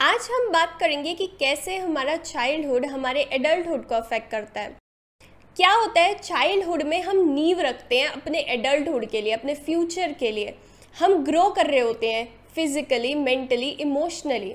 आज 0.00 0.28
हम 0.32 0.50
बात 0.52 0.76
करेंगे 0.80 1.12
कि 1.14 1.26
कैसे 1.38 1.76
हमारा 1.76 2.14
चाइल्डहुड 2.16 2.84
हमारे 2.86 3.20
एडल्टहुड 3.32 3.86
को 3.86 3.94
अफेक्ट 3.94 4.30
करता 4.30 4.60
है। 4.60 4.76
क्या 5.56 5.70
होता 5.70 6.00
है 6.00 6.12
चाइल्डहुड 6.14 6.82
में 6.82 7.00
हम 7.02 7.16
नींव 7.28 7.60
रखते 7.60 7.98
हैं 7.98 8.08
अपने 8.08 8.40
एडल्टहुड 8.48 9.06
के 9.06 9.22
लिए, 9.22 9.32
अपने 9.32 9.54
फ्यूचर 9.54 10.12
के 10.12 10.30
लिए। 10.30 10.54
हम 10.96 11.14
ग्रो 11.24 11.48
कर 11.50 11.66
रहे 11.66 11.80
होते 11.80 12.10
हैं 12.12 12.28
फिजिकली 12.54 13.14
मेंटली 13.14 13.68
इमोशनली 13.70 14.50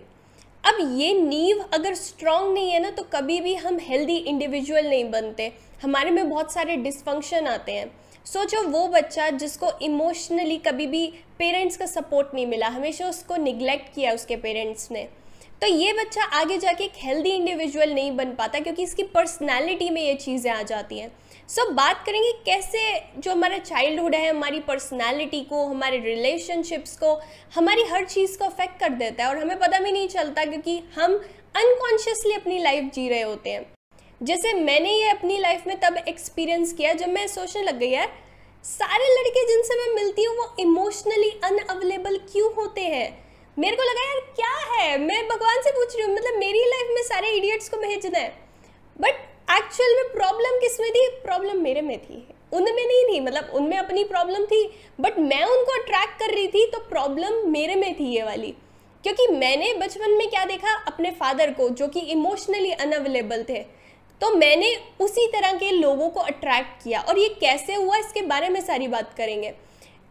अब 0.64 0.78
ये 0.98 1.14
नींव 1.14 1.64
अगर 1.74 1.94
स्ट्रांग 1.94 2.54
नहीं 2.54 2.72
है 2.72 2.80
ना 2.82 2.92
तो 2.92 3.04
कभी 3.14 3.40
भी 3.40 3.56
हम 3.56 3.80
हेल्दी 3.82 4.16
इंडिविजुअल 4.18 4.88
नहीं 4.90 5.10
बनते। 5.12 5.52
हमारे 5.82 6.12
में 6.12 6.30
बहुत 6.30 6.54
सारे 6.54 6.76
डिसफंक्शन 6.78 7.48
आते 7.48 7.72
हैं। 7.72 7.92
सोचो, 8.26 8.62
वो 8.64 8.88
बच्चा 8.88 9.30
जिसको 9.32 9.72
इमोशनली 9.82 10.58
कभी 10.60 10.88
भी 10.88 11.06
पेरेंट्स 11.40 11.78
का 11.78 11.86
सपोर्ट 11.88 12.34
नहीं 12.34 12.48
मिला, 12.48 12.68
हमेशा 12.70 13.10
उसको 13.10 13.38
निग्लेक्ट 13.38 13.94
किया 13.96 14.14
उसके 14.14 14.36
पेरेंट्स 14.38 14.92
ने। 14.92 15.08
तो 15.64 15.68
ये 15.68 15.92
बच्चा 15.94 16.24
आगे 16.38 16.58
जाके 16.58 16.84
एक 16.84 16.94
हेल्दी 16.98 17.30
इंडिविजुअल 17.30 17.92
नहीं 17.92 18.12
बन 18.12 18.32
पाता 18.36 18.60
क्योंकि 18.60 18.84
इसकी 18.84 19.04
पर्सनैलिटी 19.14 19.90
में 19.90 20.02
ये 20.02 20.16
चीज़ें 20.16 20.52
आ 20.52 20.62
जाती 20.62 20.98
हैं। 21.00 21.08
सो 21.50 21.62
so, 21.62 21.72
बात 21.72 22.04
करेंगे 22.06 22.32
कैसे 22.46 22.82
जो 23.18 23.32
हमारा 23.32 23.58
चाइल्डहुड 23.60 24.16
है 24.16 24.30
हमारी 24.30 24.60
पर्सनैलिटी 24.60 25.42
को 25.42 25.64
हमारे 25.68 25.98
रिलेशनशिप्स 26.00 26.98
को 26.98 27.14
हमारी 27.56 27.84
हर 27.84 28.06
चीज़ 28.06 28.38
को 28.38 28.46
अफेक्ट 28.46 28.80
कर 28.80 28.90
देता 28.90 29.24
है 29.24 29.30
और 29.30 29.38
हमें 29.38 29.58
पता 29.60 29.80
भी 29.80 29.92
नहीं 29.92 30.08
चलता 30.08 30.46
क्योंकि 30.46 30.78
हम 30.96 31.16
अनकॉन्शियसली 31.56 32.34
अपनी 32.34 32.60
लाइफ 32.60 32.92
जी 32.94 33.08
रहे 33.10 33.22
होते 33.22 33.50
हैं। 33.50 33.66
जैसे 34.22 34.54
मैंने 34.54 34.94
ये 34.94 35.10
अपनी 35.10 35.38
लाइफ 35.38 35.68
में 35.68 35.80
तब 35.80 36.04
एक्सपीरियंस 36.08 36.74
किया 36.74 36.94
जब 36.94 37.10
मैं 37.10 37.28
सोचने 37.30 37.64
लग 37.64 37.80
गई 37.80 37.90
यार 37.90 38.12
सारे 38.66 39.14
लड़के 39.16 39.48
जिनसे 39.48 39.76
मैं 39.76 39.94
मिलती 39.96 40.24
हूँ 40.24 40.38
वो 40.38 40.56
इमोशनली 40.60 41.30
अनअवेलेबल 41.44 42.18
क्यों 42.32 42.54
होते 42.54 42.82
हैं? 42.82 43.23
मेरे 43.58 43.76
को 43.76 43.84
लगा 43.84 44.04
यार, 44.04 44.20
क्या 44.36 44.54
है? 44.70 44.98
मैं 45.00 45.28
भगवान 45.28 45.62
से 45.62 45.72
पूछ 45.72 45.96
रही 45.96 46.06
हूँ 46.06 46.14
मतलब 46.16 46.38
मेरी 46.38 46.60
लाइफ 46.60 46.88
में 46.96 47.02
सारे 47.04 47.30
इडियट्स 47.30 47.70
को 47.70 47.78
भेजना 47.78 48.20
है। 48.20 48.30
बट 48.98 49.16
एक्चुअल 49.52 49.96
में 49.96 50.14
प्रॉब्लम 50.14 50.60
किसमें 50.60 50.90
थी? 50.92 51.08
प्रॉब्लम 51.24 51.62
मेरे 51.62 51.82
में 51.82 51.98
थी। 52.00 52.28
उनमें 52.54 52.72
नहीं 52.72 53.04
थी 53.04 53.20
मतलब 53.20 53.52
उनमें 53.54 53.78
अपनी 53.78 54.04
प्रॉब्लम 54.04 54.46
थी 54.46 54.64
बट 55.00 55.20
मैं 55.20 55.44
उनको 55.44 55.80
अट्रैक्ट 55.82 56.20
कर 56.20 56.34
रही 56.34 56.48
थी 56.48 56.66
तो 56.66 56.80
प्रॉब्लम 56.80 57.52
मेरे 57.52 57.76
में 57.76 57.94
थी 57.94 58.06
ये 58.06 58.24
वाली। 58.24 58.54
क्योंकि 59.04 59.28
मैंने 59.28 59.74
बचपन 59.74 60.12
में 60.12 60.30
क्या 60.30 60.46
देखा? 60.46 60.74
अपने 60.88 61.12
फादर 61.12 61.52
को, 61.52 61.70
जो 61.70 61.88
कि 61.88 62.00
इमोशनली 62.00 62.72
अनअवेलेबल 62.72 63.44
थे। 63.50 63.60
तो 64.22 64.30
मैंने 64.36 64.76
उसी 65.00 65.28
तरह 65.28 65.54
के 65.54 65.72
लोगों 65.72 66.10
को 66.10 66.20
अट्रैक्ट 66.20 66.84
किया। 66.84 67.02
और 67.02 67.18
ये 67.20 67.30
कैसे 67.30 67.76
हुआ? 67.76 67.98
इसके 67.98 68.22
बारे 68.22 68.50
में 68.50 68.60
सारी 68.62 68.88
बात 68.88 69.14
करेंगे। 69.14 69.54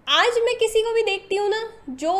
आज 0.07 0.39
मैं 0.39 0.57
किसी 0.59 0.83
को 0.83 0.93
भी 0.93 1.03
देखती 1.03 1.37
हूँ 1.37 1.49
ना, 1.49 1.63
जो 1.91 2.13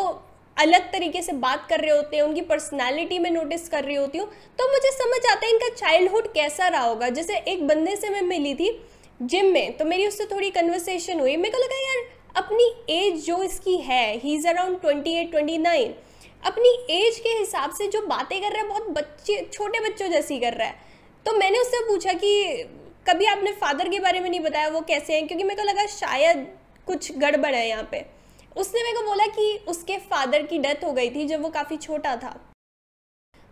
अलग 0.63 0.91
तरीके 0.91 1.21
से 1.21 1.31
बात 1.39 1.65
कर 1.69 1.79
रहे 1.79 1.91
होते 1.91 2.15
हैं, 2.15 2.23
उनकी 2.23 2.41
पर्सनैलिटी 2.43 3.19
में 3.19 3.29
नोटिस 3.31 3.67
कर 3.69 3.83
रही 3.83 3.95
होती 3.95 4.17
हूँ 4.17 4.27
तो 4.59 4.71
मुझे 4.71 4.91
समझ 4.93 5.19
आता 5.25 5.45
है 5.45 5.51
इनका 5.51 5.69
चाइल्डहुड 5.75 6.27
कैसा 6.33 6.67
रहा 6.67 6.81
होगा। 6.81 7.09
जैसे 7.11 7.37
एक 7.47 7.67
बंदे 7.67 7.95
से 7.95 8.09
मैं 8.09 8.21
मिली 8.23 8.53
थी 8.55 8.69
जिम 9.21 9.51
में 9.53 9.77
तो 9.77 9.85
मेरी 9.85 10.07
उससे 10.07 10.25
थोड़ी 10.25 10.49
कन्वर्सेशन 10.51 11.19
हुई। 11.19 11.35
मेरे 11.37 11.51
को 11.51 11.63
लगा 11.63 11.75
यार, 11.77 12.03
अपनी 12.35 12.71
एज 12.91 13.25
जो 13.25 13.41
इसकी 13.43 13.75
है 13.79 14.17
he 14.17 14.35
is 14.35 14.47
around 14.47 14.79
twenty 14.81 15.13
eight 15.13 15.31
twenty 15.31 15.57
nine 15.57 15.93
अपनी 16.43 16.69
एज 16.91 17.19
के 17.19 17.29
हिसाब 17.29 17.71
से 17.71 17.87
जो 17.87 18.01
बातें 18.07 18.39
कर 18.41 18.51
रहा 18.51 18.61
है, 18.61 18.67
बहुत 18.69 18.89
बच्चे, 18.89 19.39
छोटे 19.53 19.79
बच्चों 19.79 20.09
जैसी 20.11 20.39
कर 20.39 20.53
रहा 20.53 20.67
है। 20.67 20.75
तो 21.25 21.37
मैंने 21.37 21.59
उससे 21.59 21.79
पूछा 21.81 22.13
कि, 22.13 22.63
कभी 23.09 23.25
आपने 23.25 23.51
फादर 23.51 23.89
के 23.89 23.99
बारे 23.99 24.19
में 24.19 24.29
नहीं 24.29 24.39
बताया? 24.39 24.67
वो 24.67 24.81
कैसे 24.81 25.13
हैं? 25.13 25.27
क्योंकि 25.27 25.43
मेरे 25.43 25.61
को 25.61 25.67
लगा 25.67 25.85
शायद 25.89 26.45
कुछ 26.87 27.11
गड़बड़ 27.17 27.53
है 27.55 27.67
यहाँ 27.67 27.87
पे। 27.91 28.05
उसने 28.55 28.83
मेरे 28.83 28.95
को 28.95 29.05
बोला 29.05 29.25
कि 29.27 29.59
उसके 29.67 29.97
फादर 29.99 30.43
की 30.43 30.57
डेथ 30.57 30.83
हो 30.83 30.91
गई 30.91 31.09
थी 31.09 31.25
जब 31.25 31.41
वो 31.41 31.49
काफ़ी 31.49 31.77
छोटा 31.77 32.15
था। 32.15 32.39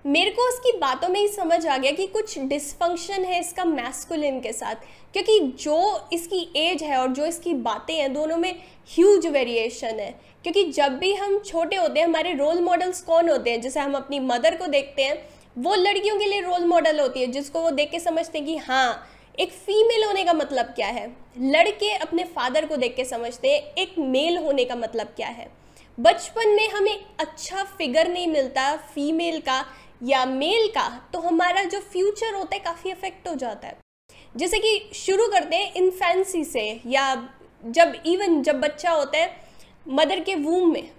मेरे 0.05 0.30
को 0.30 0.47
उसकी 0.47 0.71
बातों 0.77 1.07
में 1.09 1.19
ही 1.19 1.27
समझ 1.27 1.66
आ 1.67 1.77
गया 1.77 1.91
कि 1.91 2.05
कुछ 2.07 2.38
डिसफंक्शन 2.39 3.23
है 3.23 3.39
इसका 3.39 3.66
मैस्कुलिन 3.66 4.39
के 4.41 4.53
साथ, 4.53 4.75
क्योंकि 5.13 5.39
जो 5.59 6.07
इसकी 6.13 6.47
एज 6.57 6.83
है 6.83 6.97
और 6.97 7.07
जो 7.09 7.25
इसकी 7.25 7.53
बातें 7.53 7.94
हैं 7.95 8.13
दोनों 8.13 8.38
में 8.38 8.53
ह्यूज 8.90 9.28
वेरिएशन 9.28 10.00
है। 10.00 10.11
क्योंकि 10.44 10.63
जब 10.72 10.97
भी 10.97 11.13
हम 11.13 11.38
छोटे 11.40 11.75
होते 11.75 12.00
हैं, 12.00 12.07
हमारे 12.07 12.34
रोल 12.34 12.61
मॉडल्स 12.61 13.01
कौन 13.01 13.29
होते 13.29 13.51
हैं? 13.51 13.61
जैसे 13.61 13.79
हम 13.79 13.95
अपनी 13.95 14.19
मदर 14.22 14.56
को 14.56 14.67
देखते 14.67 15.03
हैं, 15.03 15.17
वो 15.57 15.75
लड़कियों 15.75 16.17
के 16.19 16.25
लिए 16.25 16.41
रोल 16.41 16.66
मॉडल 16.66 17.00
होती 17.00 17.19
है, 17.19 17.28
जिसको 17.28 17.61
वो 17.61 17.72
देख 17.72 17.91
के 17.91 18.00
समझते 18.00 18.38
हैं 18.38 18.47
कि 18.47 18.57
हाँ 18.57 19.07
एक 19.40 19.52
फीमेल 19.52 20.03
होने 20.03 20.24
का 20.24 20.34
मतलब 20.34 20.66
क्या 20.66 20.88
है? 20.88 21.08
लड़के 21.40 21.92
अपने 21.94 22.24
फादर 22.25 22.66
को 22.66 22.78
देख 22.78 22.96
के 22.96 23.06
समझते 23.06 23.47
हैं, 23.47 23.62
एक 23.75 23.96
मेल 24.00 24.38
होने 24.38 24.66
का 24.66 24.75
मतलब 24.75 25.08
क्या 25.08 25.28
है? 25.28 25.47
बचपन 25.97 26.50
में 26.50 26.68
हमें 26.69 27.06
अच्छा 27.19 27.64
फिगर 27.78 28.08
नहीं 28.08 28.28
मिलता 28.28 28.75
फीमेल 28.96 29.40
का 29.40 29.64
या 30.03 30.25
मेल 30.25 30.68
का 30.68 30.88
तो 31.14 31.20
हमारा 31.20 31.64
जो 31.64 31.80
फ्यूचर 31.81 32.34
होता 32.36 32.56
है 32.56 32.59
काफ़ी 32.59 32.91
अफेक्ट 32.91 33.28
हो 33.28 33.36
जाता 33.36 33.68
है। 33.68 33.78
जैसे 34.38 34.59
कि 34.59 34.90
शुरू 34.96 35.28
करते 35.28 35.56
हैं 35.56 35.74
इन्फेंसी 35.74 36.44
से, 36.44 36.81
या 36.86 37.16
जब 37.64 38.02
इवन 38.06 38.41
जब 38.44 38.59
बच्चा 38.59 38.91
होता 38.91 39.18
है 39.18 39.36
मदर 39.88 40.20
के 40.20 40.36
वूम 40.36 40.72
में। 40.74 40.91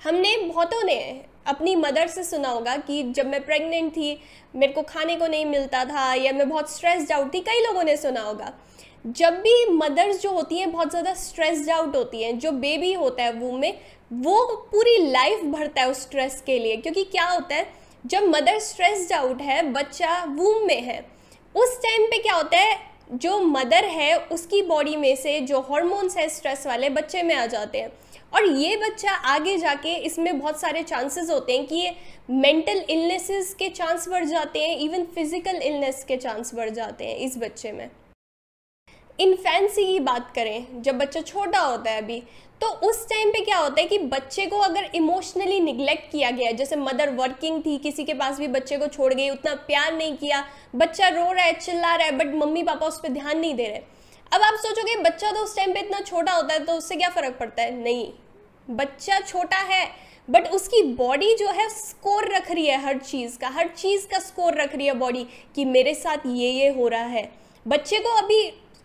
हमने 0.00 0.36
बहुतों 0.38 0.82
ने 0.84 1.24
अपनी 1.46 1.74
मदर 1.76 2.06
से 2.06 2.24
सुना 2.24 2.48
होगा 2.48 2.76
कि 2.76 3.02
जब 3.12 3.26
मैं 3.26 3.44
प्रेग्नेंट 3.44 3.92
थी, 3.92 4.18
मेरे 4.56 4.72
को 4.72 4.82
खाने 4.82 5.16
को 5.16 5.26
नहीं 5.26 5.44
मिलता 5.46 5.84
था 5.84 6.12
या 6.14 6.32
मैं 6.32 6.48
बहुत 6.48 6.72
स्ट्रेस्ड 6.72 7.12
आउट 7.12 7.34
थी, 7.34 7.40
कई 7.40 7.60
लोगों 7.60 7.82
ने 7.82 7.96
सुना 7.96 8.20
होगा। 8.20 8.52
जब 9.06 9.34
भी 9.34 9.64
मदर्स 9.70 10.20
जो 10.20 10.30
होती 10.30 10.58
हैं, 10.58 10.70
बहुत 10.72 10.90
ज़्यादा 10.90 11.14
स्ट्रेस्ड 11.14 11.70
आउट 11.70 11.96
होती 11.96 12.22
हैं, 12.22 12.38
जो 12.38 12.52
बेबी 12.52 12.92
होता 12.92 13.22
है 13.22 13.32
वो 13.32 13.52
में, 13.52 13.78
वो 14.12 14.44
पूरी 14.72 14.96
लाइफ 15.10 15.44
भरता 15.44 15.80
है 15.80 15.90
उस 15.90 16.02
स्ट्रेस 16.02 16.42
के 16.46 16.58
लिए। 16.58 16.76
क्योंकि 16.76 17.04
क्या 17.04 17.24
होता 17.24 17.54
है, 17.54 17.66
जब 18.06 18.22
मदर 18.22 18.58
स्ट्रेस्ड 18.58 19.12
आउट 19.12 19.40
है, 19.42 19.62
बच्चा 19.72 20.24
वूम 20.24 20.66
में 20.66 20.80
है, 20.82 21.04
उस 21.54 21.76
टाइम 21.78 22.06
पे 22.06 22.18
क्या 22.18 22.34
होता 22.34 22.58
है, 22.58 22.76
जो 23.12 23.38
मदर 23.40 23.84
है, 23.84 24.16
उसकी 24.16 24.62
बॉडी 24.62 24.96
में 24.96 25.14
से 25.16 25.38
जो 25.40 25.60
हॉर्मोन्स 25.60 26.16
है 26.16 26.28
स्ट्रेस 26.28 26.66
वाले, 26.66 26.88
बच्चे 26.90 27.22
में 27.22 27.34
आ 27.34 27.46
जाते 27.46 27.78
हैं। 27.78 27.92
और 28.32 28.44
ये 28.46 28.76
बच्चा 28.78 29.12
आगे 29.12 29.56
जाके, 29.58 29.94
इसमें 29.96 30.38
बहुत 30.38 30.60
सारे 30.60 30.82
चांसेस 30.82 31.30
होते 31.30 31.52
हैं 31.52 31.66
कि 31.66 31.74
ये 31.76 31.94
मेंटल 32.30 32.84
इलनेसेस 32.90 33.54
के 33.54 33.68
चांस 33.70 34.08
बढ़ 34.08 34.24
जाते 34.24 34.60
हैं 34.60 34.76
इवन 34.78 35.04
फ़िज़िकल 35.14 35.56
इलनेस 35.56 36.04
के 36.08 36.16
चांस 36.16 36.54
बढ़ 36.54 36.70
जाते 36.70 37.04
हैं 37.04 37.16
इस 37.16 37.38
बच्चे 37.38 37.72
में। 37.72 37.88
इन्फेंसी 39.18 39.84
की 39.86 39.98
बात 40.00 40.32
करें, 40.34 40.82
जब 40.82 40.98
बच्चा 40.98 41.20
छोटा 41.22 41.58
होता 41.60 41.90
है 41.90 42.02
अभी 42.02 42.22
तो 42.60 42.68
उस 42.88 43.04
टाइम 43.08 43.30
पे 43.30 43.40
क्या 43.40 43.56
होता 43.58 43.80
है 43.80 43.86
कि 43.88 43.98
बच्चे 44.00 44.44
को 44.46 44.58
अगर 44.58 44.84
इमोशनली 44.94 45.58
निग्लेक्ट 45.60 46.10
किया 46.12 46.30
गया, 46.30 46.50
जैसे 46.52 46.76
मदर 46.76 47.10
वर्किंग 47.14 47.60
थी, 47.62 47.76
किसी 47.78 48.04
के 48.04 48.14
पास 48.14 48.38
भी 48.38 48.48
बच्चे 48.48 48.76
को 48.78 48.86
छोड़ 48.88 49.12
गई, 49.14 49.28
उतना 49.30 49.54
प्यार 49.66 49.92
नहीं 49.92 50.16
किया, 50.16 50.44
बच्चा 50.74 51.08
रो 51.08 51.32
रहा 51.32 51.44
है, 51.44 51.52
चिल्ला 51.54 51.94
रहा 51.94 52.06
है 52.06 52.16
बट 52.18 52.34
मम्मी 52.34 52.62
पापा 52.62 52.86
उस 52.86 53.00
पर 53.00 53.08
ध्यान 53.10 53.38
नहीं 53.38 53.54
दे 53.54 53.66
रहे 53.66 53.80
अब 54.32 54.42
आप 54.42 54.54
सोचोगे, 54.54 54.94
बच्चा 54.96 55.30
तो 55.32 55.40
उस 55.40 55.54
टाइम 55.56 55.72
पे 55.72 55.80
इतना 55.80 55.98
छोटा 56.00 56.32
होता 56.32 56.54
है 56.54 56.64
तो 56.64 56.72
उससे 56.72 56.96
क्या 56.96 57.08
फ़र्क 57.10 57.36
पड़ता 57.40 57.62
है? 57.62 57.74
नहीं। 57.74 58.12
बच्चा 58.68 59.18
छोटा 59.20 59.56
है 59.58 59.84
बट 60.28 60.46
उसकी 60.48 60.82
बॉडी 60.94 61.34
जो 61.36 61.48
है 61.48 61.68
स्कोर 61.70 62.28
रख 62.34 62.50
रही 62.50 62.66
है 62.66 62.80
हर 62.82 62.98
चीज़ 62.98 63.38
का। 63.38 63.48
हर 63.48 63.68
चीज़ 63.68 64.06
का 64.06 64.18
स्कोर 64.18 64.54
रख 64.54 64.74
रही 64.74 64.86
है 64.86 64.94
बॉडी 64.94 65.26
कि 65.56 65.64
मेरे 65.64 65.94
साथ 65.94 66.26
ये 66.26 66.50
ये 66.50 66.68
हो 66.68 66.88
रहा 66.88 67.04
है। 67.06 67.28
बच्चे 67.66 67.98
को 67.98 68.16
अभी 68.18 68.42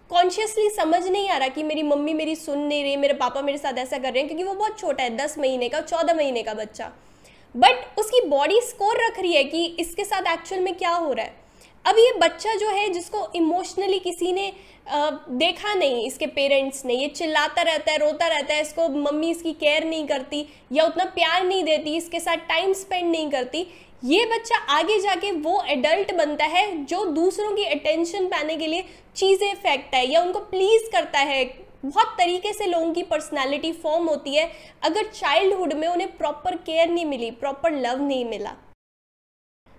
कॉन्शियसली 0.09 0.69
समझ 0.69 1.05
नहीं 1.07 1.29
आ 1.29 1.37
रहा 1.37 1.47
कि 1.47 1.63
मेरी 1.63 1.83
मम्मी 1.83 2.13
मेरी 2.13 2.35
सुन 2.35 2.59
नहीं 2.59 2.83
रही, 2.83 2.97
मेरे 2.97 3.13
पापा 3.13 3.41
मेरे 3.41 3.57
साथ 3.57 3.77
ऐसा 3.77 3.97
कर 3.97 4.13
रहे 4.13 4.19
हैं, 4.19 4.27
क्योंकि 4.27 4.43
वो 4.43 4.53
बहुत 4.53 4.79
छोटा 4.79 5.03
है, 5.03 5.15
दस 5.17 5.37
महीने 5.37 5.69
का, 5.69 5.81
चौदह 5.81 6.13
महीने 6.13 6.43
का 6.43 6.53
बच्चा। 6.53 6.91
बट 7.55 7.99
उसकी 7.99 8.21
बॉडी 8.27 8.61
स्कोर 8.61 9.05
रख 9.05 9.19
रही 9.19 9.33
है 9.33 9.43
कि 9.43 9.65
इसके 9.79 10.03
साथ 10.05 10.33
एक्चुअल 10.33 10.61
में 10.61 10.73
क्या 10.75 10.91
हो 10.91 11.13
रहा 11.13 11.25
है। 11.25 11.46
अब 11.87 11.97
ये 11.97 12.11
बच्चा 12.19 12.53
जो 12.55 12.69
है 12.69 12.87
जिसको 12.89 13.27
इमोशनली 13.35 13.99
किसी 13.99 14.31
ने 14.33 14.51
आ, 14.87 15.09
देखा 15.29 15.73
नहीं 15.73 16.05
इसके 16.07 16.27
पेरेंट्स 16.27 16.85
ने 16.85 16.93
ये 16.93 17.07
चिल्लाता 17.09 17.61
रहता 17.61 17.91
है 17.91 17.97
रोता 17.97 18.27
रहता 18.27 18.53
है 18.53 18.61
इसको 18.61 18.87
मम्मी 18.89 19.29
इसकी 19.31 19.53
केयर 19.55 19.83
नहीं 19.83 20.07
करती 20.07 20.45
या 20.71 20.85
उतना 20.85 21.05
प्यार 21.15 21.43
नहीं 21.43 21.63
देती 21.63 21.95
इसके 21.97 22.19
साथ 22.19 22.47
टाइम 22.49 22.73
स्पेंड 22.73 23.09
नहीं 23.11 23.29
करती 23.31 23.65
ये 24.03 24.25
बच्चा 24.25 24.57
आगे 24.71 24.99
जाके 24.99 25.31
वो 25.31 25.61
एडल्ट 25.69 26.13
बनता 26.15 26.45
है 26.45 26.65
जो 26.85 27.03
दूसरों 27.13 27.55
की 27.55 27.63
अटेंशन 27.65 28.27
पाने 28.27 28.55
के 28.55 28.67
लिए 28.67 28.83
चीज़ें 29.15 29.53
फेंकता 29.55 29.97
है 29.97 30.05
या 30.07 30.21
उनको 30.21 30.39
प्लीज़ 30.49 30.91
करता 30.91 31.19
है। 31.21 31.43
बहुत 31.85 32.15
तरीके 32.17 32.53
से 32.53 32.65
लोगों 32.65 32.93
की 32.93 33.03
पर्सनालिटी 33.05 33.71
फॉर्म 33.73 34.07
होती 34.09 34.35
है। 34.35 34.51
अगर 34.83 35.07
चाइल्डहुड 35.11 35.73
में 35.73 35.87
उन्हें 35.87 36.15
प्रॉपर 36.17 36.55
केयर 36.57 36.89
नहीं 36.89 37.05
मिली 37.05 37.31
प्रॉपर 37.33 37.71
लव 37.79 38.01
नहीं 38.01 38.25
मिला। 38.25 38.53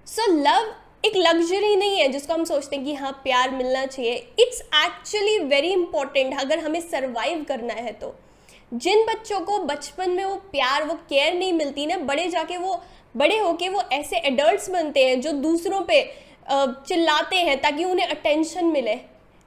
सो 0.07 0.33
लव 0.33 0.75
एक 1.05 1.17
लग्जरी 1.17 1.75
नहीं 1.77 1.99
है 1.99 2.09
जिसको 2.09 2.35
हम 2.35 2.45
सोचते 2.45 2.77
हैं 2.77 2.85
कि 2.85 2.95
हाँ 2.95 3.11
प्यार 3.25 3.51
मिलना 3.51 3.85
चाहिए। 3.87 4.15
इट्स 4.41 4.61
एक्चुअली 4.77 5.39
वेरी 5.41 5.69
इंपॉर्टेंट 5.73 6.39
अगर 6.41 6.59
हमें 6.59 6.81
सर्वाइव 6.81 7.45
करना 7.49 7.75
है 7.75 7.93
तो। 7.93 8.15
जिन 8.75 9.05
बच्चों 9.07 9.41
को 9.41 9.59
बचपन 9.59 10.11
में 10.11 10.25
वो 10.25 10.35
प्यार, 10.53 10.85
वो 10.85 10.95
केयर 11.09 11.35
नहीं 11.35 11.53
मिलती 11.53 11.87
ना, 11.87 11.97
बड़े 11.99 12.27
जाके 12.29 12.57
वो, 12.57 12.81
बड़े 13.17 13.39
होके 13.39 13.69
वो 13.69 13.83
ऐसे 13.93 14.17
एडल्ट्स 14.19 14.69
बनते 14.71 15.05
हैं 15.05 15.21
जो 15.21 15.33
दूसरों 15.33 15.81
पे 15.83 16.03
चिल्लाते 16.51 17.37
हैं 17.37 17.61
ताकि 17.61 17.85
उन्हें 17.85 18.07
अटेंशन 18.07 18.65
मिले। 18.67 18.93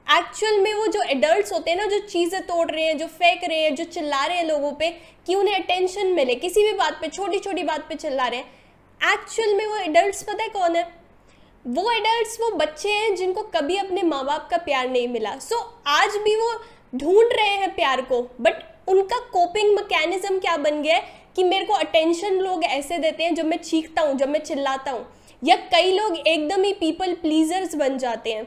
एक्चुअल 0.06 0.58
में 0.60 0.72
वो 0.74 0.86
जो 0.86 1.02
एडल्ट्स 1.02 1.52
होते 1.52 1.70
हैं 1.70 1.78
ना, 1.78 1.84
जो 1.86 1.98
चीज़ें 1.98 2.40
तोड़ 2.42 2.70
रहे 2.70 2.84
हैं, 2.84 2.96
जो 2.98 3.06
फेंक 3.08 3.44
रहे 3.44 3.58
हैं, 3.58 3.74
जो 3.74 3.84
चिल्ला 3.84 4.24
रहे 4.26 4.36
हैं 4.36 4.44
लोगों 4.44 4.72
पे, 4.72 4.90
कि 5.26 5.34
उन्हें 5.34 5.54
अटेंशन 5.54 6.06
मिले। 6.06 6.34
किसी 6.34 6.62
भी 6.62 6.72
बात 6.72 6.98
पे 7.00 7.08
छोटी 7.08 7.38
छोटी 7.38 7.62
बात 7.62 7.86
पे 7.88 7.94
चिल्ला 7.94 8.26
रहे 8.26 8.40
हैं। 8.40 9.12
एक्चुअल 9.12 9.54
में 9.54 9.66
वो 9.66 9.76
एडल्ट 9.76 10.22
पता 10.22 10.42
है 10.42 10.48
कौन 10.48 10.76
है? 10.76 11.01
वो 11.64 11.90
एडल्ट 11.90 12.40
वो 12.40 12.50
बच्चे 12.50 12.88
हैं 12.88 13.14
जिनको 13.16 13.42
कभी 13.54 13.76
अपने 13.76 14.02
माँ 14.02 14.24
बाप 14.24 14.48
का 14.50 14.56
प्यार 14.58 14.88
नहीं 14.88 15.08
मिला। 15.08 15.36
सो 15.38 15.56
so, 15.56 15.62
आज 15.86 16.16
भी 16.16 16.34
वो 16.36 16.50
ढूंढ 16.94 17.32
रहे 17.32 17.48
हैं 17.48 17.74
प्यार 17.74 18.00
को 18.02 18.20
बट 18.40 18.62
उनका 18.88 19.18
कोपिंग 19.32 19.74
मैकेनिज्म 19.76 20.38
क्या 20.38 20.56
बन 20.56 20.82
गया 20.82 20.96
है 20.96 21.20
कि 21.36 21.44
मेरे 21.44 21.64
को 21.64 21.74
अटेंशन 21.74 22.34
लोग 22.34 22.64
ऐसे 22.64 22.98
देते 22.98 23.24
हैं 23.24 23.34
जब 23.34 23.46
मैं 23.46 23.58
चीखता 23.58 24.02
हूँ 24.02 24.16
जब 24.18 24.28
मैं 24.28 24.40
चिल्लाता 24.40 24.90
हूँ 24.90 25.06
या 25.42 25.56
कई 25.72 25.92
लोग 25.92 26.16
एकदम 26.18 26.64
ही 26.64 26.72
पीपल 26.72 27.14
प्लीजर्स 27.14 27.74
बन 27.74 27.98
जाते 27.98 28.32
हैं। 28.32 28.46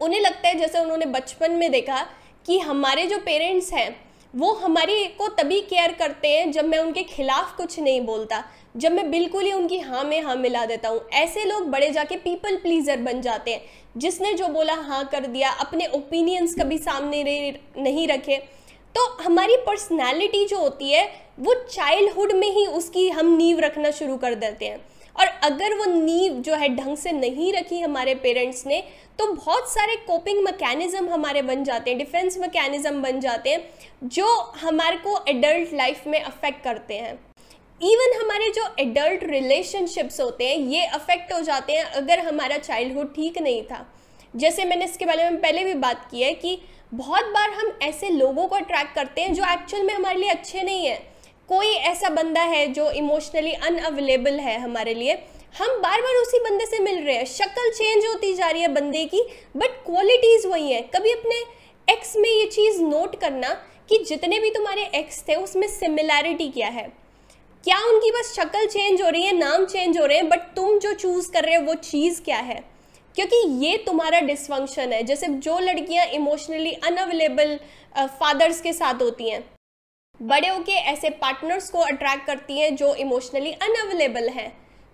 उन्हें 0.00 0.20
लगता 0.20 0.48
है 0.48 0.58
जैसे 0.58 0.78
उन्होंने 0.78 1.06
बचपन 1.06 1.52
में 1.52 1.70
देखा 1.70 2.02
कि 2.46 2.58
हमारे 2.58 3.06
जो 3.06 3.18
पेरेंट्स 3.18 3.72
हैं 3.72 3.88
वो 4.34 4.52
हमारी 4.52 5.04
को 5.08 5.28
तभी 5.28 5.60
केयर 5.60 5.92
करते 5.92 6.28
हैं 6.28 6.50
जब 6.52 6.64
मैं 6.64 6.78
उनके 6.78 7.02
खिलाफ 7.02 7.56
कुछ 7.56 7.78
नहीं 7.80 8.00
बोलता, 8.00 8.42
जब 8.76 8.92
मैं 8.92 9.10
बिल्कुल 9.10 9.44
ही 9.44 9.52
उनकी 9.52 9.78
हाँ 9.78 10.02
में 10.04 10.20
हाँ 10.22 10.34
मिला 10.36 10.64
देता 10.66 10.88
हूँ। 10.88 11.00
ऐसे 11.12 11.44
लोग 11.44 11.68
बड़े 11.70 11.90
जाके 11.90 12.16
पीपल 12.16 12.56
प्लीजर 12.56 12.96
बन 12.96 13.20
जाते 13.20 13.52
हैं। 13.52 13.60
जिसने 13.96 14.32
जो 14.34 14.48
बोला 14.48 14.74
हाँ 14.74 15.04
कर 15.04 15.26
दिया, 15.26 15.50
अपने 15.50 15.86
ओपिनियंस 15.86 16.54
कभी 16.54 16.78
सामने 16.78 17.22
नहीं 17.78 18.06
रखे। 18.08 18.36
तो 18.94 19.06
हमारी 19.22 19.56
पर्सनैलिटी 19.56 20.44
जो 20.46 20.58
होती 20.58 20.90
है 20.90 21.06
वो 21.38 21.54
चाइल्डहुड 21.70 22.32
में 22.32 22.48
ही 22.48 22.66
उसकी 22.68 23.08
हम 23.08 23.36
नींव 23.36 23.60
रखना 23.60 23.90
शुरू 23.90 24.16
कर 24.16 24.34
देते 24.34 24.66
हैं। 24.66 24.80
और 25.16 25.26
अगर 25.44 25.74
वो 25.74 25.84
नींव 25.84 26.40
जो 26.42 26.54
है 26.54 26.68
ढंग 26.76 26.96
से 26.96 27.12
नहीं 27.12 27.52
रखी 27.52 27.80
हमारे 27.80 28.14
पेरेंट्स 28.14 28.66
ने 28.66 28.82
तो 29.18 29.26
बहुत 29.32 29.68
सारे 29.72 29.96
कोपिंग 29.96 30.42
मैकेनिज्म 30.44 31.08
हमारे 31.08 31.42
बन 31.42 31.62
जाते 31.64 31.90
हैं 31.90 31.98
डिफेंस 31.98 32.38
मैकेनिज्म 32.38 33.02
बन 33.02 33.20
जाते 33.20 33.50
हैं, 33.50 33.62
जो 34.04 34.26
हमारे 34.60 34.96
को 34.96 35.18
एडल्ट 35.28 35.74
लाइफ 35.74 36.06
में 36.06 36.20
अफेक्ट 36.20 36.62
करते 36.64 36.94
हैं। 36.94 37.12
इवन 37.80 38.18
हमारे 38.20 38.50
जो 38.50 38.64
एडल्ट 38.80 39.24
रिलेशनशिप्स 39.24 40.20
होते 40.20 40.48
हैं, 40.48 40.58
ये 40.58 40.84
अफेक्ट 40.86 41.32
हो 41.32 41.40
जाते 41.40 41.72
हैं 41.72 41.84
अगर 41.84 42.20
हमारा 42.20 42.58
चाइल्डहुड 42.58 43.14
ठीक 43.14 43.38
नहीं 43.38 43.62
था। 43.62 43.86
जैसे 44.34 44.64
मैंने 44.64 44.84
इसके 44.84 45.06
बारे 45.06 45.30
में 45.30 45.40
पहले 45.40 45.64
भी 45.64 45.74
बात 45.80 46.06
की 46.10 46.22
है 46.22 46.32
कि 46.34 46.58
बहुत 46.94 47.24
बार 47.26 47.50
हम 47.50 47.72
ऐसे 47.82 48.08
लोगों 48.10 48.46
को 48.46 48.56
अट्रैक्ट 48.56 48.94
करते 48.94 49.20
हैं 49.20 49.34
जो 49.34 49.44
एक्चुअल 49.44 49.82
में 49.82 49.94
हमारे 49.94 50.18
लिए 50.20 50.30
अच्छे 50.30 50.62
नहीं 50.62 50.86
है। 50.86 51.13
कोई 51.48 51.68
ऐसा 51.88 52.08
बंदा 52.10 52.42
है 52.42 52.66
जो 52.72 52.90
इमोशनली 52.92 53.52
अनअवेलेबल 53.52 54.38
है 54.40 54.58
हमारे 54.60 54.94
लिए। 54.94 55.12
हम 55.58 55.80
बार 55.80 56.00
बार 56.02 56.16
उसी 56.16 56.38
बंदे 56.40 56.66
से 56.66 56.78
मिल 56.78 56.98
रहे 56.98 57.16
हैं। 57.16 57.24
शक्ल 57.26 57.70
चेंज 57.70 58.06
होती 58.06 58.32
जा 58.34 58.48
रही 58.50 58.62
है 58.62 58.68
बंदे 58.68 59.04
की 59.04 59.22
बट 59.56 59.76
क्वालिटीज़ 59.86 60.46
वही 60.48 60.72
है। 60.72 60.80
कभी 60.94 61.12
अपने 61.12 61.42
एक्स 61.88 62.16
में 62.16 62.28
ये 62.28 62.46
चीज़ 62.46 62.80
नोट 62.82 63.20
करना 63.20 63.52
कि 63.90 63.98
जितने 64.08 64.38
भी 64.40 64.50
तुम्हारे 64.50 64.90
एक्स 64.94 65.22
थे, 65.28 65.34
उसमें 65.34 65.66
सिमिलैरिटी 65.68 66.48
क्या 66.48 66.68
है? 66.68 66.88
क्या 67.64 67.78
उनकी 67.88 68.10
बस 68.10 68.34
शक्ल 68.36 68.66
चेंज 68.66 69.02
हो 69.02 69.08
रही 69.08 69.22
है, 69.22 69.36
नाम 69.38 69.64
चेंज 69.66 69.98
हो 69.98 70.06
रहे 70.06 70.16
हैं 70.16 70.28
बट 70.28 70.40
तुम 70.56 70.78
जो 70.78 70.92
चूज़ 70.94 71.30
कर 71.32 71.44
रहे 71.44 71.54
हो, 71.54 71.62
वो 71.62 71.74
चीज़ 71.74 72.22
क्या 72.22 72.38
है? 72.38 72.62
क्योंकि 73.16 73.36
ये 73.66 73.76
तुम्हारा 73.86 74.20
डिसफंक्शन 74.22 74.92
है। 74.92 75.02
जैसे 75.02 75.26
जो 75.26 75.58
लड़कियाँ 75.60 76.06
इमोशनली 76.06 76.72
अनअवेलेबल 76.84 77.58
फादर्स 77.96 78.60
के 78.60 78.72
साथ 78.72 79.02
होती 79.02 79.30
हैं 79.30 79.42
बड़े 80.20 80.48
होके 80.48 80.72
ऐसे 80.72 81.10
पार्टनर्स 81.10 81.70
को 81.70 81.78
अट्रैक्ट 81.78 82.26
करती 82.26 82.58
हैं 82.58 82.74
जो 82.76 82.94
इमोशनली 82.94 83.52
अनअवेलेबल 83.52 84.28
हैं। 84.28 84.50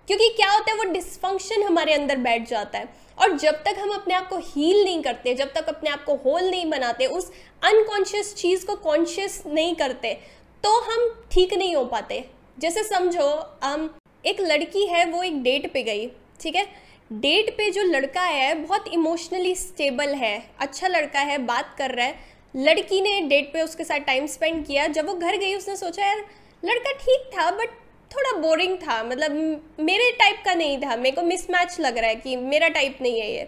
क्योंकि 0.09 0.29
क्या 0.29 0.51
होता 0.51 0.71
है, 0.71 0.77
वो 0.79 0.85
डिसफंक्शन 0.85 1.63
हमारे 1.63 1.93
अंदर 1.93 2.17
बैठ 2.17 2.49
जाता 2.49 2.79
है। 2.79 2.89
और 3.19 3.37
जब 3.39 3.63
तक 3.65 3.77
हम 3.79 3.91
अपने 3.91 4.15
आप 4.15 4.29
को 4.29 4.37
हील 4.37 4.83
नहीं 4.85 5.03
करते, 5.03 5.35
जब 5.35 5.53
तक 5.53 5.69
अपने 5.69 5.91
आप 5.91 6.05
को 6.05 6.15
होल 6.15 6.51
नहीं 6.51 6.71
बनाते, 6.71 7.07
उस 7.07 7.31
अनकॉन्शियस 7.63 8.35
चीज़ 8.35 8.67
को 8.67 8.77
कॉन्शियस 8.77 9.43
नहीं 9.47 9.75
करते 9.75 10.15
तो 10.65 10.71
हम 10.83 11.09
ठीक 11.33 11.55
नहीं 11.55 11.75
हो 11.77 11.85
पाते। 11.85 12.25
जैसे 12.59 12.83
समझो 12.85 13.29
हम 13.65 13.95
एक 14.25 14.41
लड़की 14.41 14.87
है, 14.87 15.05
वो 15.05 15.23
एक 15.23 15.43
डेट 15.43 15.73
पे 15.73 15.83
गई, 15.83 16.07
ठीक 16.41 16.57
है? 16.57 16.67
डेट 17.13 17.57
पे 17.57 17.71
जो 17.71 17.83
लड़का 17.83 18.23
है, 18.23 18.55
बहुत 18.55 18.89
इमोशनली 18.89 19.55
स्टेबल 19.55 20.15
है 20.15 20.51
अच्छा 20.61 20.89
लड़का 20.89 21.21
है, 21.21 21.39
बात 21.39 21.75
कर 21.79 21.91
रहा 21.91 22.07
है 22.07 22.30
लड़की 22.57 23.01
ने 23.01 23.21
डेट 23.21 23.53
पे 23.53 23.63
उसके 23.63 23.85
साथ 23.85 23.99
टाइम 23.99 24.27
स्पेंड 24.27 24.67
किया। 24.67 24.87
जब 24.87 25.07
वो 25.07 25.15
घर 25.15 25.37
गई, 25.37 25.55
उसने 25.55 25.77
सोचा, 25.77 26.07
यार, 26.07 26.19
लड़का 26.65 26.93
ठीक 26.93 27.31
था 27.39 27.51
बट 27.51 27.69
थोड़ा 28.11 28.33
बोरिंग 28.39 28.77
था। 28.77 29.03
मतलब 29.03 29.33
मेरे 29.81 30.11
टाइप 30.13 30.43
का 30.45 30.55
नहीं 30.55 30.79
था। 30.79 30.97
मेरे 30.97 31.17
को 31.17 31.23
मिसमैच 31.23 31.81
लग 31.81 31.99
रहा 31.99 32.09
है 32.09 32.17
कि 32.17 32.37
मेरा 32.37 32.69
टाइप 32.69 32.99
नहीं 33.03 33.21
है 33.21 33.33
ये। 33.33 33.43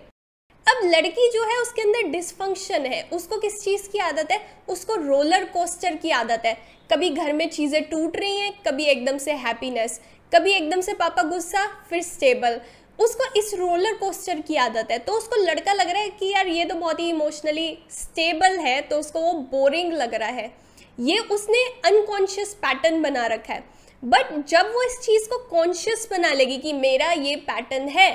अब 0.67 0.81
लड़की 0.85 1.31
जो 1.31 1.45
है, 1.45 1.59
उसके 1.59 1.83
अंदर 1.83 2.03
डिसफंक्शन 2.03 2.87
है। 2.87 3.03
उसको 3.13 3.39
किस 3.39 3.65
चीज़ 3.65 3.89
की 3.89 3.99
आदत 3.99 4.33
है? 4.33 4.41
उसको 4.69 4.95
रोलर 4.95 5.45
कोस्टर 5.45 5.97
की 5.97 6.11
आदत 6.11 6.43
है। 6.47 6.57
कभी 6.93 7.11
घर 7.11 7.33
में 7.33 7.49
चीज़ें 7.51 7.83
टूट 7.83 8.17
रही 8.17 8.37
हैं, 8.37 8.53
कभी 8.69 8.85
एकदम 8.85 9.19
से 9.19 9.33
हैप्पीनेस 9.33 10.01
कभी 10.35 10.53
एकदम 10.53 10.81
से 10.81 10.93
पापा 10.93 11.23
गुस्सा, 11.23 11.67
फिर 11.91 12.03
स्टेबल 12.03 12.61
उसको 12.99 13.25
इस 13.39 13.53
रोलर 13.55 13.95
कोस्टर 13.95 14.41
की 14.41 14.57
आदत 14.57 14.89
है। 14.91 14.99
तो 14.99 15.13
उसको 15.13 15.37
लड़का 15.37 15.73
लग 15.73 15.91
रहा 15.91 16.03
है 16.03 16.09
कि 16.11 16.33
यार, 16.33 16.49
ये 16.49 16.65
तो 16.65 16.75
बहुत 16.75 17.01
ही 17.01 17.09
इमोशनली 17.11 17.79
स्टेबल 17.93 18.59
है 18.59 18.81
तो 18.81 18.99
उसको 18.99 19.21
वो 19.21 19.33
बोरिंग 19.53 19.93
लग 19.93 20.15
रहा 20.15 20.29
है। 20.31 20.51
ये 20.99 21.19
उसने 21.31 21.65
अनकॉन्शियस 21.87 22.55
पैटर्न 22.57 23.03
बना 23.03 23.27
रखा 23.27 23.55
है। 23.55 23.65
बट 24.03 24.35
जब 24.49 24.73
वो 24.75 24.83
इस 24.83 24.99
चीज़ 25.01 25.29
को 25.29 25.39
कॉन्शियस 25.51 26.09
बना 26.11 26.33
लेगी 26.33 26.59
कि 26.59 26.73
मेरा 26.73 27.11
ये 27.13 27.37
पैटर्न 27.43 27.89
है 27.89 28.11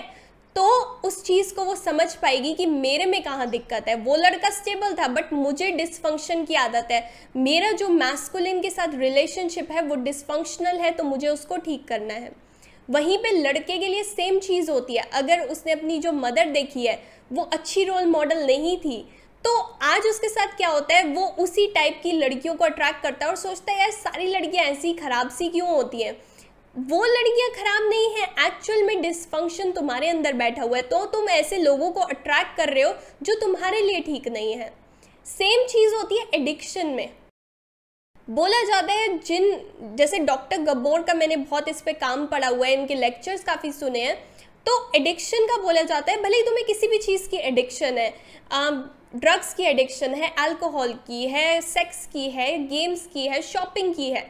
तो 0.56 0.63
उस 1.06 1.23
चीज़ 1.23 1.53
को 1.56 1.63
वो 1.63 1.75
समझ 1.75 2.13
पाएगी 2.15 2.53
कि 2.53 2.65
मेरे 2.65 3.06
में 3.06 3.21
कहाँ 3.23 3.50
दिक्कत 3.50 3.88
है। 3.88 3.95
वो 3.95 4.15
लड़का 4.15 4.50
स्टेबल 4.51 4.94
था 4.94 5.07
बट 5.07 5.33
मुझे 5.33 5.69
डिसफंक्शन 5.71 6.44
की 6.45 6.56
आदत 6.56 6.88
है। 6.91 7.03
मेरा 7.38 7.71
जो 7.71 7.89
मैस्कुलिन 7.89 8.62
के 8.62 8.69
साथ 8.69 8.95
रिलेशनशिप 8.95 9.71
है, 9.71 9.81
वो 9.81 9.95
डिसफंक्शनल 9.97 10.77
है 10.77 10.91
तो 10.91 11.03
मुझे 11.03 11.27
उसको 11.27 11.57
ठीक 11.57 11.88
करना 11.88 12.13
है। 12.13 12.31
वहीं 12.89 13.18
पे 13.18 13.31
लड़के 13.34 13.78
के 13.78 13.88
लिए 13.88 14.04
सेम 14.06 14.39
चीज़ 14.39 14.72
होती 14.72 14.95
है। 14.95 15.04
अगर 15.13 15.39
उसने 15.42 15.72
अपनी 15.72 15.98
जो 16.00 16.12
मदर 16.13 16.51
देखी 16.51 16.86
है, 16.86 17.00
वो 17.31 17.44
अच्छी 17.44 17.84
रोल 17.84 18.06
मॉडल 18.07 18.45
नहीं 18.45 18.78
थी 18.78 18.98
तो 19.44 19.56
आज 19.84 20.06
उसके 20.06 20.30
साथ 20.30 20.56
क्या 20.57 20.69
होता 20.69 20.95
है, 20.95 21.04
वो 21.06 21.25
उसी 21.39 21.66
टाइप 21.68 22.00
की 22.04 22.12
लड़कियों 22.13 22.54
को 22.56 22.66
अट्रैक्ट 22.66 23.01
करता 23.04 23.25
है 23.25 23.31
और 23.31 23.38
सोचता 23.38 23.72
है, 23.72 23.80
यार, 23.80 23.92
सारी 23.92 24.28
लड़कियाँ 24.28 24.66
ऐसी 24.66 24.94
खराब 24.94 25.30
सी 25.30 25.48
क्यों 25.50 25.68
होती 25.68 26.01
हैं? 26.01 26.16
वो 26.75 27.04
लड़कियाँ 27.06 27.50
खराब 27.51 27.88
नहीं 27.89 28.10
है। 28.12 28.25
एक्चुअल 28.48 28.84
में 28.84 29.01
डिसफंक्शन 29.01 29.72
तुम्हारे 29.72 30.10
अंदर 30.10 30.33
बैठा 30.36 30.63
हुआ 30.63 30.78
है 30.78 30.83
तो 30.83 31.06
तुम 31.07 31.30
ऐसे 31.30 31.57
लोगों 31.57 31.92
को 31.92 32.01
अट्रैक्ट 32.01 32.57
कर 32.57 32.69
रहे 32.69 32.83
हो, 32.83 32.94
जो 33.24 33.36
तुम्हारे 33.36 33.81
लिए 33.81 34.00
ठीक 34.01 34.28
नहीं 34.30 34.54
है। 34.54 34.72
सेम 35.25 35.66
चीज़ 35.68 35.95
होती 35.95 36.18
है 36.18 36.28
एडिक्शन 36.33 36.88
में। 36.88 37.10
बोला 38.27 38.63
जाता 38.63 38.94
है, 38.94 39.18
जिन, 39.18 39.95
जैसे 39.95 40.19
डॉक्टर 40.19 40.62
गब्बोर 40.63 41.01
का 41.01 41.13
मैंने 41.13 41.35
बहुत 41.35 41.68
इस 41.69 41.81
पर 41.81 41.94
काम 41.95 42.25
पढ़ा 42.27 42.47
हुआ 42.47 42.68
है, 42.68 42.74
इनके 42.74 42.95
लेक्चर्स 42.95 43.44
काफ़ी 43.44 43.71
सुने 43.71 44.00
हैं 44.00 44.15
तो 44.65 44.91
एडिक्शन 44.95 45.45
का 45.45 45.57
बोला 45.61 45.81
जाता 45.81 46.11
है, 46.11 46.21
भले 46.23 46.37
ही 46.37 46.44
तुम्हें 46.44 46.66
किसी 46.66 46.87
भी 46.87 46.97
चीज़ 46.97 47.30
की 47.30 47.37
एडिक्शन 47.40 47.97
है 47.97 48.13
ड्रग्स 49.16 49.54
की 49.54 49.63
एडिक्शन 49.63 50.13
है 50.13 50.33
अल्कोहल 50.40 50.92
की 51.07 51.28
है 51.28 51.59
सेक्स 51.61 52.06
की 52.06 52.30
है 52.30 52.57
गेम्स 52.68 53.06
की 53.13 53.28
है 53.28 53.42
शॉपिंग 53.44 53.94
की 53.95 54.09
है 54.11 54.25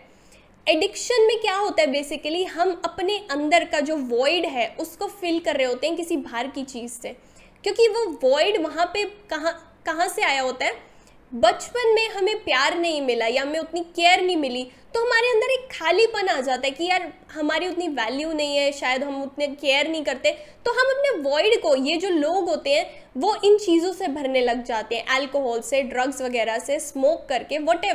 एडिक्शन 0.67 1.25
में 1.27 1.38
क्या 1.41 1.55
होता 1.55 1.81
है 1.81 1.91
बेसिकली 1.91 2.43
हम 2.45 2.81
अपने 2.86 3.17
अंदर 3.31 3.63
का 3.65 3.79
जो 3.79 3.95
वॉइड 3.98 4.45
है, 4.45 4.67
उसको 4.79 5.07
फिल 5.12 5.39
कर 5.39 5.55
रहे 5.55 5.67
होते 5.67 5.88
हैं 5.88 5.95
किसी 5.95 6.17
बाहर 6.17 6.48
की 6.48 6.63
चीज़ 6.65 6.91
से, 6.91 7.15
क्योंकि 7.63 7.88
वो 7.88 8.05
वॉइड 8.24 8.62
वहाँ 8.63 8.86
पे 8.93 9.03
कहाँ 9.29 9.53
कहाँ 9.86 10.07
से 10.10 10.24
आया 10.24 10.41
होता 10.41 10.65
है 10.65 10.86
बचपन 11.31 11.93
में 11.96 12.07
हमें 12.10 12.43
प्यार 12.43 12.77
नहीं 12.79 13.01
मिला 13.01 13.25
या 13.25 13.41
हमें 13.41 13.60
उतनी 13.60 13.79
केयर 13.96 14.22
नहीं 14.22 14.36
मिली 14.38 14.63
तो 14.93 15.00
हमारे 15.01 15.29
अंदर 15.29 15.51
एक 15.53 15.67
खालीपन 15.72 16.27
आ 16.27 16.39
जाता 16.41 16.67
है 16.67 16.72
कि 16.72 16.86
यार 16.86 17.12
हमारी 17.34 17.67
उतनी 17.67 17.88
वैल्यू 17.88 18.31
नहीं 18.34 18.55
है, 18.57 18.72
शायद 18.72 19.03
हम 19.03 19.22
उतने 19.24 19.48
केयर 19.48 19.88
नहीं 19.88 20.03
करते। 20.03 20.31
तो 20.65 20.72
हम 20.72 20.91
अपने 20.91 21.10
वॉइड 21.22 21.62
को, 21.62 21.75
ये 21.77 21.98
जो 21.98 22.10
लोग 22.10 22.50
होते 22.50 22.74
हैं, 22.74 22.86
वो 23.17 23.36
इन 23.46 23.57
चीज़ों 23.57 23.91
से 23.93 24.07
भरने 24.07 24.41
लग 24.41 24.63
जाते 24.63 24.96
हैं। 24.96 25.05
अल्कोहल 25.15 25.62
से 25.62 25.81
ड्रग्स 25.84 26.22
वगैरह 26.22 26.60
से 26.60 26.79
स्मोक 26.79 27.25
करके 27.29 27.57
वट 27.60 27.86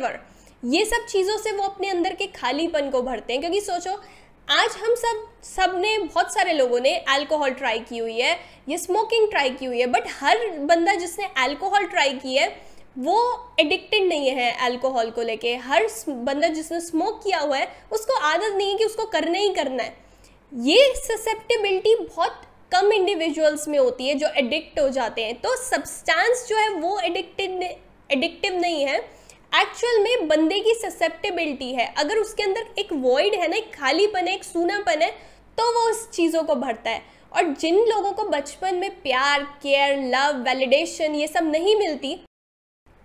ये 0.63 0.85
सब 0.85 1.07
चीज़ों 1.09 1.37
से 1.39 1.53
वो 1.53 1.63
अपने 1.65 1.89
अंदर 1.89 2.15
के 2.15 2.27
खालीपन 2.29 2.91
को 2.91 3.03
भरते 3.03 3.33
हैं, 3.33 3.41
क्योंकि 3.41 3.61
सोचो, 3.61 4.01
आज 4.49 4.77
हम 4.77 4.95
सब 4.97 5.27
सबने 5.45 5.97
बहुत 5.99 6.35
सारे 6.35 6.53
लोगों 6.53 6.81
ने 6.81 6.95
अल्कोहल 7.09 7.51
ट्राई 7.53 7.79
की 7.81 7.99
हुई 7.99 8.19
है, 8.19 8.39
ये 8.69 8.79
स्मोकिंग 8.79 9.31
ट्राई 9.31 9.51
की 9.51 9.67
हुई 9.67 9.81
है 9.81 9.87
बट 9.89 10.09
हर 10.21 10.49
बंदा 10.61 10.95
जिसने 10.97 11.29
अल्कोहल 11.39 11.87
ट्राई 11.87 12.13
की 12.15 12.35
है 12.35 12.49
वो 12.97 13.19
एडिक्टेड 13.61 14.09
नहीं 14.09 14.31
है 14.31 14.51
अल्कोहल 14.65 15.11
को 15.11 15.23
लेके। 15.23 15.55
हर 15.57 15.87
बंदा 16.09 16.49
जिसने 16.49 16.81
स्मोक 16.81 17.21
किया 17.25 17.39
हुआ 17.39 17.57
है, 17.57 17.69
उसको 17.93 18.19
आदत 18.21 18.55
नहीं 18.57 18.71
है 18.71 18.79
कि 18.79 18.85
उसको 18.85 19.05
करना 19.09 19.39
ही 19.39 19.49
करना 19.55 19.83
है। 19.83 19.97
ये 20.53 20.93
ससेप्टेबिलिटी 20.97 21.95
बहुत 21.97 22.43
कम 22.73 22.93
इंडिविजुअल्स 22.93 23.67
में 23.69 23.79
होती 23.79 24.09
है 24.09 24.15
जो 24.15 24.29
एडिक्ट 24.37 24.79
हो 24.81 24.89
जाते 24.91 25.25
हैं। 25.25 25.35
तो 25.41 25.55
सब्सटेंस 25.59 26.47
जो 26.49 26.57
है 26.57 26.69
वो 26.71 26.99
एडिक्टेड 27.01 27.63
एडिक्टिव 28.11 28.59
नहीं 28.61 28.85
है। 28.85 28.97
एक्चुअल 29.53 30.03
में 30.03 30.29
बंदे 30.29 30.59
की 30.61 30.75
ससेप्टेबिलिटी 30.75 31.73
है। 31.73 31.87
अगर 31.99 32.19
उसके 32.19 32.43
अंदर 32.43 32.67
एक 32.79 32.93
वॉइड 32.93 33.35
है 33.35 33.49
ना, 33.49 33.57
एक 33.57 33.75
खालीपन 33.75 34.29
है, 34.29 34.35
एक 34.35 34.45
सूनापन 34.45 35.03
है 35.03 35.11
तो 35.59 35.65
वो 35.73 35.89
उस 35.91 36.11
चीज़ों 36.11 36.43
को 36.43 36.55
भरता 36.57 36.91
है। 36.91 37.03
और 37.33 37.45
जिन 37.55 37.79
लोगों 37.79 38.13
को 38.13 38.25
बचपन 38.29 38.75
में 38.75 38.91
प्यार 39.03 39.43
केयर 39.63 39.97
लव 40.07 40.43
वैलिडेशन 40.45 41.15
ये 41.15 41.27
सब 41.27 41.51
नहीं 41.51 41.77
मिलती 41.77 42.15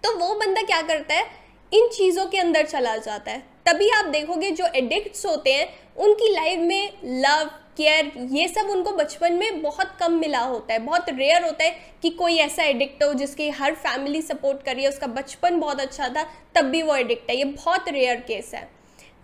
तो 0.04 0.18
वो 0.18 0.34
बंदा 0.36 0.62
क्या 0.62 0.82
करता 0.82 1.13
है? 1.13 1.25
इन 1.72 1.88
चीज़ों 1.88 2.25
के 2.25 2.38
अंदर 2.38 2.66
चला 2.66 2.96
जाता 2.98 3.32
है। 3.32 3.44
तभी 3.66 3.89
आप 3.89 4.06
देखोगे 4.06 4.51
जो 4.51 4.66
एडिक्ट्स 4.75 5.25
होते 5.25 5.54
हैं, 5.54 5.68
उनकी 5.98 6.34
लाइफ 6.34 6.60
में 6.60 6.94
लव 7.24 7.50
केयर 7.77 8.12
ये 8.32 8.48
सब 8.48 8.70
उनको 8.70 8.92
बचपन 8.92 9.34
में 9.34 9.62
बहुत 9.62 9.92
कम 10.00 10.12
मिला 10.12 10.39
होता 10.39 10.74
है। 10.74 10.80
बहुत 10.80 11.10
रेयर 11.10 11.44
होता 11.44 11.63
है 11.63 11.75
कि 12.01 12.10
कोई 12.10 12.38
ऐसा 12.38 12.63
एडिक्ट 12.63 13.04
हो 13.04 13.13
जिसकी 13.13 13.50
हर 13.50 13.75
फैमिली 13.75 14.22
सपोर्ट 14.22 14.63
कर 14.63 14.75
रही 14.75 14.84
है। 14.84 14.89
उसका 14.89 15.08
बचपन 15.08 15.60
बहुत 15.60 15.80
अच्छा 15.80 16.08
था, 16.08 16.24
तब 16.56 16.66
भी 16.66 16.82
वो 16.82 16.96
एडिक्ट 16.96 17.30
है। 17.30 17.38
ये 17.38 17.44
बहुत 17.44 17.89
रेयर 17.89 18.20
केस 18.20 18.51
है। 18.56 18.76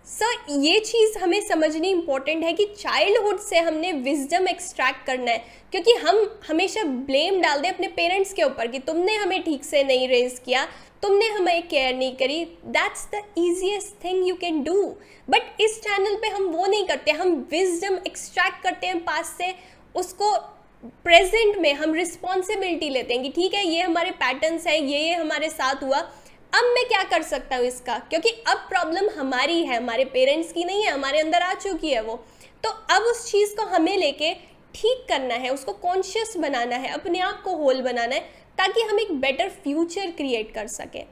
सर 0.06 0.52
ये 0.62 0.78
चीज़ 0.78 1.18
हमें 1.18 1.40
समझनी 1.40 1.88
इंपॉर्टेंट 1.90 2.42
है 2.44 2.52
कि 2.52 2.64
चाइल्डहुड 2.78 3.38
से 3.40 3.58
हमने 3.58 3.92
विजडम 3.92 4.48
एक्सट्रैक्ट 4.48 5.06
करना 5.06 5.30
है। 5.30 5.44
क्योंकि 5.72 5.92
हम 5.98 6.16
हमेशा 6.48 6.82
ब्लेम 6.84 7.40
डाल 7.40 7.60
दें 7.60 7.68
अपने 7.68 7.88
पेरेंट्स 7.90 8.32
के 8.32 8.42
ऊपर 8.42 8.66
कि 8.66 8.78
तुमने 8.80 9.14
हमें 9.16 9.42
ठीक 9.42 9.64
से 9.64 9.82
नहीं 9.84 10.08
रेज 10.08 10.40
किया, 10.44 10.64
तुमने 11.02 11.28
हमें 11.28 11.68
केयर 11.68 11.94
नहीं 11.96 12.14
करी। 12.16 12.44
That's 12.66 13.06
the 13.14 13.22
easiest 13.38 14.04
thing 14.04 14.26
you 14.28 14.34
can 14.34 14.62
do 14.64 14.82
but 15.28 15.60
इस 15.60 15.78
चैनल 15.80 16.16
पे 16.16 16.28
हम 16.28 16.44
वो 16.46 16.66
नहीं 16.66 16.86
करते, 16.86 17.10
हम 17.10 17.32
विजडम 17.50 17.98
एक्सट्रैक्ट 18.06 18.62
करते 18.62 18.86
हैं 18.86 18.98
पास 19.04 19.34
से। 19.38 19.54
उसको 19.94 20.36
प्रेजेंट 21.04 21.56
में 21.58 21.72
हम 21.74 21.94
रिस्पॉन्सिबिलिटी 21.94 22.88
लेते 22.90 23.14
हैं 23.14 23.22
कि 23.22 23.28
ठीक 23.30 23.54
है, 23.54 23.66
ये 23.66 23.80
हमारे 23.80 24.10
पैटर्न्स 24.12 24.66
हैं, 24.66 24.76
ये 24.76 24.98
ये 24.98 25.14
हमारे 25.14 25.48
साथ 25.50 25.82
हुआ। 25.82 26.00
अब 26.54 26.64
मैं 26.64 26.84
क्या 26.88 27.02
कर 27.02 27.22
सकता 27.22 27.56
हूँ 27.56 27.64
इसका? 27.64 27.98
क्योंकि 28.00 28.30
अब 28.48 28.58
प्रॉब्लम 28.68 29.08
हमारी 29.10 29.62
है 29.62 29.76
हमारे 29.76 30.04
पेरेंट्स 30.04 30.52
की 30.52 30.64
नहीं 30.64 30.82
है 30.82 30.90
हमारे 30.90 31.20
अंदर 31.20 31.42
आ 31.42 31.52
चुकी 31.54 31.90
है 31.90 32.02
वो। 32.02 32.14
तो 32.64 32.70
अब 32.90 33.02
उस 33.02 33.24
चीज़ 33.30 33.54
को 33.56 33.64
हमें 33.66 33.96
लेके 33.98 34.32
ठीक 34.74 35.04
करना 35.08 35.34
है 35.34 35.50
उसको 35.50 35.72
कॉन्शियस 35.72 36.36
बनाना 36.36 36.76
है 36.76 36.88
अपने 36.90 37.20
आप 37.20 37.42
को 37.44 37.56
होल 37.56 37.80
बनाना 37.82 38.14
है 38.14 38.20
ताकि 38.58 38.82
हम 38.82 39.00
एक 39.00 39.12
बेटर 39.20 39.48
फ्यूचर 39.64 40.10
क्रिएट 40.10 40.54
कर 40.54 40.66
सकें। 40.66 41.04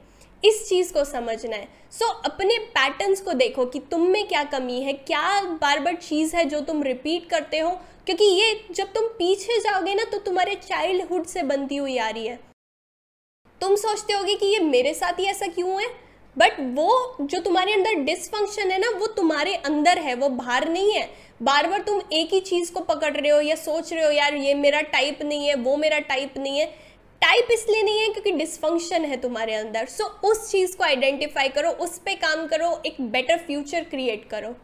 इस 0.43 0.67
चीज़ 0.69 0.93
को 0.93 1.03
समझना 1.05 1.55
है। 1.55 1.67
सो 1.91 2.05
so, 2.05 2.25
अपने 2.25 2.57
पैटर्न्स 2.69 3.21
को 3.21 3.33
देखो 3.33 3.65
कि 3.65 3.79
तुम 3.91 4.07
में 4.07 4.27
क्या 4.27 4.43
कमी 4.53 4.81
है 4.81 4.93
क्या 4.93 5.41
बार 5.61 5.79
बार 5.79 5.95
चीज़ 5.97 6.35
है 6.35 6.45
जो 6.45 6.59
तुम 6.61 6.83
रिपीट 6.83 7.29
करते 7.29 7.59
हो? 7.59 7.69
क्योंकि 8.05 8.25
ये 8.25 8.65
जब 8.71 8.93
तुम 8.93 9.07
पीछे 9.19 9.59
जाओगे 9.59 9.95
ना 9.95 10.03
तो 10.03 10.17
तुम्हारे 10.21 10.55
चाइल्डहुड 10.63 11.25
से 11.25 11.43
बनती 11.43 11.75
हुई 11.75 11.97
आ 11.97 12.09
रही 12.09 12.27
है। 12.27 12.39
तुम 13.63 13.75
सोचते 13.75 14.13
होगे 14.13 14.33
कि 14.35 14.45
ये 14.45 14.59
मेरे 14.59 14.93
साथ 14.93 15.19
ही 15.19 15.25
ऐसा 15.25 15.47
क्यों 15.47 15.81
है? 15.81 15.87
बट 16.37 16.55
वो 16.75 17.17
जो 17.21 17.39
तुम्हारे 17.41 17.73
अंदर 17.73 17.93
डिसफंक्शन 17.95 18.71
है 18.71 18.79
ना 18.79 18.89
वो 18.99 19.07
तुम्हारे 19.07 19.53
अंदर 19.55 19.99
है 19.99 20.15
वो 20.15 20.29
बाहर 20.29 20.67
नहीं 20.69 20.91
है। 20.93 21.07
बार 21.41 21.67
बार 21.67 21.81
तुम 21.81 22.01
एक 22.13 22.33
ही 22.33 22.39
चीज़ 22.39 22.71
को 22.73 22.79
पकड़ 22.79 23.11
रहे 23.13 23.31
हो 23.31 23.39
या 23.41 23.55
सोच 23.55 23.93
रहे 23.93 24.05
हो 24.05 24.11
यार 24.11 24.35
ये 24.35 24.53
मेरा 24.53 24.81
टाइप 24.81 25.21
नहीं 25.23 25.47
है 25.47 25.55
वो 25.55 25.75
मेरा 25.77 25.99
टाइप 25.99 26.37
नहीं 26.37 26.59
है। 26.59 26.65
टाइप 27.21 27.47
इसलिए 27.51 27.83
नहीं 27.83 27.99
है 27.99 28.07
क्योंकि 28.07 28.31
डिसफंक्शन 28.31 29.05
है 29.05 29.21
तुम्हारे 29.21 29.53
अंदर। 29.53 29.85
सो 29.85 30.03
so, 30.03 30.31
उस 30.31 30.51
चीज़ 30.51 30.75
को 30.77 30.83
आइडेंटिफाई 30.83 31.49
करो 31.49 31.69
उस 31.69 31.97
पर 31.97 32.15
काम 32.15 32.45
करो 32.47 32.81
एक 32.85 33.01
बेटर 33.01 33.37
फ्यूचर 33.37 33.83
क्रिएट 33.83 34.29
करो। 34.29 34.55